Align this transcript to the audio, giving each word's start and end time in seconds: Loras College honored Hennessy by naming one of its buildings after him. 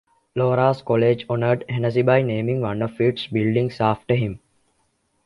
Loras 0.35 0.83
College 0.83 1.27
honored 1.29 1.63
Hennessy 1.69 2.01
by 2.01 2.23
naming 2.23 2.59
one 2.61 2.81
of 2.81 2.99
its 2.99 3.27
buildings 3.27 3.79
after 3.79 4.15
him. 4.15 4.39